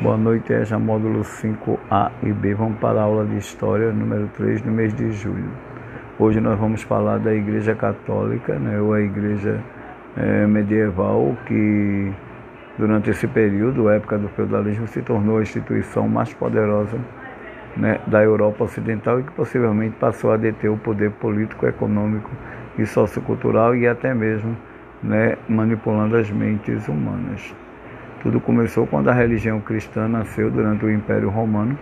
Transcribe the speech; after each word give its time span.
Boa 0.00 0.16
noite, 0.16 0.52
EJA 0.52 0.78
módulo 0.80 1.20
5A 1.20 2.10
e 2.24 2.32
B. 2.32 2.54
Vamos 2.54 2.78
para 2.78 3.00
a 3.00 3.04
aula 3.04 3.24
de 3.24 3.36
História 3.36 3.92
número 3.92 4.26
3 4.36 4.62
no 4.62 4.72
mês 4.72 4.92
de 4.94 5.12
julho. 5.12 5.50
Hoje 6.18 6.40
nós 6.40 6.58
vamos 6.58 6.82
falar 6.82 7.18
da 7.18 7.32
Igreja 7.32 7.74
Católica, 7.74 8.58
né, 8.58 8.80
ou 8.80 8.94
a 8.94 9.00
Igreja 9.00 9.60
é, 10.16 10.46
Medieval, 10.46 11.36
que 11.46 12.10
durante 12.76 13.10
esse 13.10 13.28
período, 13.28 13.88
época 13.90 14.18
do 14.18 14.28
feudalismo, 14.30 14.88
se 14.88 15.02
tornou 15.02 15.38
a 15.38 15.42
instituição 15.42 16.08
mais 16.08 16.34
poderosa 16.34 16.98
né, 17.76 18.00
da 18.06 18.24
Europa 18.24 18.64
Ocidental 18.64 19.20
e 19.20 19.22
que 19.22 19.32
possivelmente 19.32 19.94
passou 20.00 20.32
a 20.32 20.36
deter 20.36 20.70
o 20.70 20.76
poder 20.76 21.12
político, 21.12 21.64
econômico 21.66 22.30
e 22.76 22.84
sociocultural 22.86 23.76
e 23.76 23.86
até 23.86 24.12
mesmo 24.12 24.56
né, 25.00 25.36
manipulando 25.48 26.16
as 26.16 26.28
mentes 26.30 26.88
humanas. 26.88 27.54
Tudo 28.22 28.40
começou 28.40 28.86
quando 28.86 29.08
a 29.08 29.12
religião 29.12 29.60
cristã 29.60 30.06
nasceu 30.06 30.48
durante 30.48 30.84
o 30.84 30.90
Império 30.90 31.28
Romano. 31.28 31.76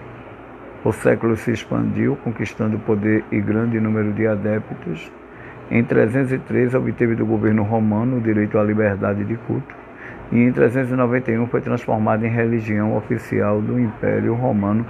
O 0.82 0.90
século 0.90 1.36
se 1.36 1.50
expandiu, 1.50 2.16
conquistando 2.24 2.78
poder 2.78 3.22
e 3.30 3.38
grande 3.42 3.78
número 3.78 4.10
de 4.14 4.26
adeptos. 4.26 5.12
Em 5.70 5.84
303, 5.84 6.74
obteve 6.74 7.14
do 7.14 7.26
governo 7.26 7.62
romano 7.62 8.16
o 8.16 8.20
direito 8.22 8.58
à 8.58 8.64
liberdade 8.64 9.22
de 9.22 9.36
culto, 9.36 9.74
e 10.32 10.38
em 10.38 10.50
391 10.50 11.46
foi 11.46 11.60
transformada 11.60 12.26
em 12.26 12.30
religião 12.30 12.96
oficial 12.96 13.60
do 13.60 13.78
Império 13.78 14.32
Romano 14.32 14.86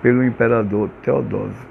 pelo 0.00 0.24
imperador 0.24 0.88
Teodósio. 1.02 1.68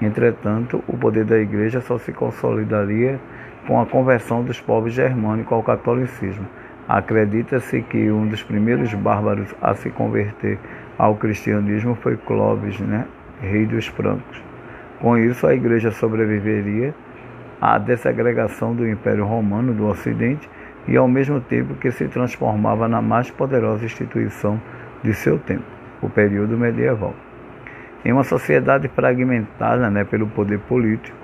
Entretanto, 0.00 0.84
o 0.86 0.96
poder 0.96 1.24
da 1.24 1.36
Igreja 1.36 1.80
só 1.80 1.98
se 1.98 2.12
consolidaria 2.12 3.18
com 3.66 3.80
a 3.80 3.86
conversão 3.86 4.44
dos 4.44 4.60
povos 4.60 4.92
germânicos 4.92 5.52
ao 5.52 5.64
catolicismo 5.64 6.46
Acredita-se 6.88 7.82
que 7.82 8.10
um 8.10 8.26
dos 8.26 8.42
primeiros 8.42 8.92
bárbaros 8.94 9.54
a 9.62 9.74
se 9.74 9.90
converter 9.90 10.58
ao 10.98 11.16
cristianismo 11.16 11.94
foi 11.94 12.16
Clovis, 12.16 12.78
né, 12.80 13.06
rei 13.40 13.64
dos 13.64 13.86
francos. 13.86 14.42
Com 15.00 15.16
isso, 15.16 15.46
a 15.46 15.54
igreja 15.54 15.90
sobreviveria 15.90 16.94
à 17.60 17.78
desagregação 17.78 18.74
do 18.74 18.88
Império 18.88 19.24
Romano 19.24 19.72
do 19.72 19.86
Ocidente 19.86 20.48
e, 20.86 20.96
ao 20.96 21.08
mesmo 21.08 21.40
tempo 21.40 21.74
que 21.74 21.90
se 21.90 22.06
transformava 22.08 22.88
na 22.88 23.00
mais 23.00 23.30
poderosa 23.30 23.84
instituição 23.84 24.60
de 25.02 25.14
seu 25.14 25.38
tempo, 25.38 25.64
o 26.02 26.08
período 26.08 26.58
medieval. 26.58 27.14
Em 28.04 28.12
uma 28.12 28.24
sociedade 28.24 28.88
fragmentada 28.88 29.90
né, 29.90 30.04
pelo 30.04 30.26
poder 30.26 30.58
político, 30.60 31.16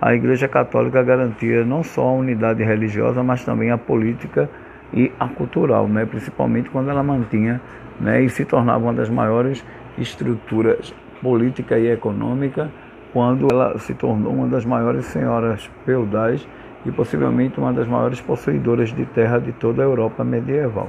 a 0.00 0.14
Igreja 0.14 0.48
Católica 0.48 1.02
garantia 1.02 1.62
não 1.64 1.82
só 1.82 2.08
a 2.08 2.12
unidade 2.12 2.62
religiosa, 2.62 3.22
mas 3.22 3.44
também 3.44 3.70
a 3.70 3.76
política 3.76 4.48
e 4.92 5.12
a 5.18 5.28
cultural, 5.28 5.86
né? 5.88 6.04
principalmente 6.04 6.70
quando 6.70 6.90
ela 6.90 7.02
mantinha 7.02 7.60
né? 8.00 8.22
e 8.22 8.28
se 8.28 8.44
tornava 8.44 8.84
uma 8.84 8.94
das 8.94 9.08
maiores 9.08 9.64
estruturas 9.98 10.94
política 11.22 11.78
e 11.78 11.90
econômica, 11.90 12.70
quando 13.12 13.48
ela 13.50 13.78
se 13.78 13.94
tornou 13.94 14.32
uma 14.32 14.46
das 14.46 14.64
maiores 14.64 15.04
senhoras 15.06 15.70
feudais 15.84 16.46
e 16.86 16.90
possivelmente 16.90 17.58
uma 17.58 17.72
das 17.72 17.86
maiores 17.86 18.20
possuidoras 18.20 18.92
de 18.92 19.04
terra 19.04 19.38
de 19.38 19.52
toda 19.52 19.82
a 19.82 19.84
Europa 19.84 20.24
medieval. 20.24 20.88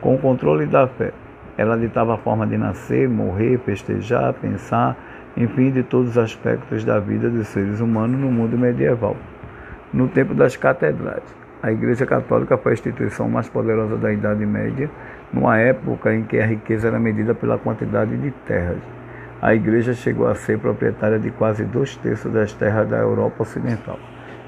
Com 0.00 0.14
o 0.14 0.18
controle 0.18 0.66
da 0.66 0.86
fé, 0.86 1.12
ela 1.56 1.76
ditava 1.76 2.14
a 2.14 2.18
forma 2.18 2.46
de 2.46 2.56
nascer, 2.56 3.08
morrer, 3.08 3.58
festejar, 3.58 4.32
pensar, 4.34 4.96
enfim, 5.36 5.70
de 5.70 5.82
todos 5.82 6.10
os 6.10 6.18
aspectos 6.18 6.84
da 6.84 6.98
vida 6.98 7.28
dos 7.28 7.48
seres 7.48 7.80
humanos 7.80 8.20
no 8.20 8.30
mundo 8.30 8.56
medieval. 8.56 9.16
No 9.92 10.08
tempo 10.08 10.34
das 10.34 10.56
catedrais, 10.56 11.22
a 11.62 11.70
Igreja 11.70 12.04
Católica 12.04 12.58
foi 12.58 12.72
a 12.72 12.74
instituição 12.74 13.28
mais 13.28 13.48
poderosa 13.48 13.96
da 13.96 14.12
Idade 14.12 14.44
Média, 14.44 14.90
numa 15.32 15.56
época 15.58 16.12
em 16.12 16.24
que 16.24 16.38
a 16.40 16.44
riqueza 16.44 16.88
era 16.88 16.98
medida 16.98 17.34
pela 17.34 17.56
quantidade 17.56 18.16
de 18.16 18.32
terras. 18.44 18.78
A 19.40 19.54
Igreja 19.54 19.94
chegou 19.94 20.26
a 20.26 20.34
ser 20.34 20.58
proprietária 20.58 21.20
de 21.20 21.30
quase 21.30 21.64
dois 21.64 21.96
terços 21.96 22.32
das 22.32 22.52
terras 22.52 22.88
da 22.88 22.98
Europa 22.98 23.42
Ocidental. 23.42 23.98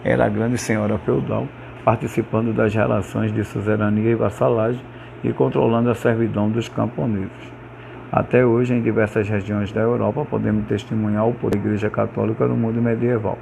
Era 0.04 0.26
a 0.26 0.28
grande 0.28 0.58
senhora 0.58 0.98
feudal, 0.98 1.46
participando 1.84 2.52
das 2.52 2.74
relações 2.74 3.32
de 3.32 3.44
suzerania 3.44 4.10
e 4.10 4.14
vassalagem 4.16 4.82
e 5.22 5.32
controlando 5.32 5.90
a 5.90 5.94
servidão 5.94 6.50
dos 6.50 6.68
camponeses. 6.68 7.52
Até 8.10 8.44
hoje, 8.44 8.74
em 8.74 8.82
diversas 8.82 9.28
regiões 9.28 9.72
da 9.72 9.80
Europa, 9.80 10.24
podemos 10.24 10.66
testemunhar 10.66 11.28
o 11.28 11.34
poder 11.34 11.58
da 11.58 11.64
Igreja 11.64 11.90
Católica 11.90 12.46
no 12.46 12.56
mundo 12.56 12.82
medieval. 12.82 13.38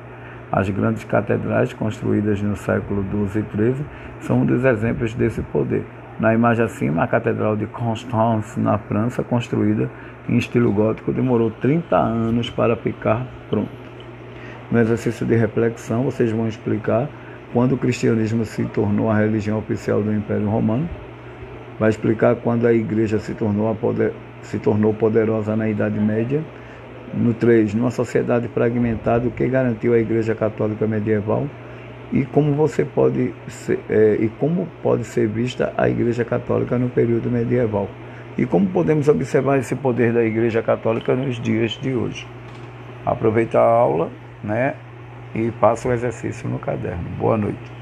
As 0.53 0.69
grandes 0.69 1.03
catedrais 1.05 1.73
construídas 1.73 2.43
no 2.43 2.55
século 2.57 3.03
XII 3.03 3.43
e 3.43 3.57
XIII 3.57 3.87
são 4.21 4.43
um 4.43 4.45
dos 4.45 4.63
exemplos 4.67 5.15
desse 5.15 5.41
poder. 5.41 5.83
Na 6.21 6.35
imagem 6.35 6.63
acima, 6.63 7.03
a 7.03 7.07
Catedral 7.07 7.57
de 7.57 7.65
Constance, 7.65 8.61
na 8.61 8.77
França, 8.77 9.25
construída 9.25 9.91
em 10.29 10.37
estilo 10.37 10.71
gótico, 10.71 11.11
demorou 11.11 11.51
30 11.51 11.97
anos 11.97 12.51
para 12.51 12.77
ficar 12.77 13.27
pronta. 13.49 13.71
No 14.71 14.79
exercício 14.79 15.25
de 15.25 15.35
reflexão, 15.35 16.03
vocês 16.05 16.31
vão 16.31 16.47
explicar 16.47 17.09
quando 17.55 17.73
o 17.73 17.79
cristianismo 17.79 18.45
se 18.45 18.63
tornou 18.67 19.11
a 19.11 19.17
religião 19.17 19.59
oficial 19.59 20.03
do 20.03 20.13
Império 20.13 20.49
Romano, 20.51 20.89
vai 21.79 21.89
explicar 21.89 22.37
quando 22.37 22.67
a 22.67 22.75
igreja 22.75 23.19
se 23.19 23.35
tornou, 23.35 23.75
poder, 23.75 24.13
se 24.43 24.59
tornou 24.59 24.93
poderosa 24.93 25.57
na 25.57 25.69
Idade 25.69 25.99
Média 25.99 26.45
no 27.15 27.35
3, 27.35 27.75
numa 27.75 27.91
sociedade 27.91 28.49
fragmentada, 28.49 29.27
o 29.29 29.31
que 29.31 29.47
garantiu 29.47 29.95
a 29.95 29.99
Igreja 29.99 30.35
Católica 30.35 30.87
medieval 30.87 31.47
e 32.13 32.25
como 32.25 32.53
você 32.53 32.85
pode 32.85 33.33
ser, 33.49 33.81
é, 33.89 34.17
e 34.21 34.29
como 34.29 34.69
pode 34.83 35.05
ser 35.05 35.27
vista 35.27 35.73
a 35.77 35.89
Igreja 35.89 36.25
Católica 36.25 36.79
no 36.79 36.89
período 36.91 37.31
medieval 37.31 37.89
e 38.37 38.47
como 38.47 38.67
podemos 38.67 39.09
observar 39.09 39.59
esse 39.59 39.75
poder 39.75 40.13
da 40.13 40.25
Igreja 40.25 40.63
Católica 40.63 41.15
nos 41.15 41.41
dias 41.41 41.73
de 41.73 41.95
hoje. 41.95 42.27
Aproveita 43.05 43.59
a 43.59 43.65
aula, 43.65 44.11
né, 44.43 44.75
e 45.35 45.51
faça 45.53 45.89
o 45.89 45.93
exercício 45.93 46.49
no 46.49 46.59
caderno. 46.59 47.05
Boa 47.19 47.37
noite. 47.37 47.82